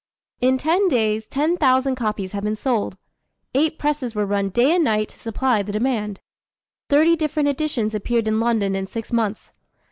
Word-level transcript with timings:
In 0.39 0.57
ten 0.57 0.87
days, 0.87 1.27
ten 1.27 1.57
thousand 1.57 1.93
copies 1.95 2.31
had 2.31 2.43
been 2.43 2.55
sold. 2.55 2.97
Eight 3.53 3.77
presses 3.77 4.15
were 4.15 4.25
run 4.25 4.49
day 4.49 4.73
and 4.75 4.83
night 4.83 5.09
to 5.09 5.19
supply 5.19 5.61
the 5.61 5.71
demand. 5.71 6.21
Thirty 6.89 7.15
different 7.15 7.49
editions 7.49 7.93
appeared 7.93 8.27
in 8.27 8.39
London 8.39 8.75
in 8.75 8.87
six 8.87 9.13
months. 9.13 9.51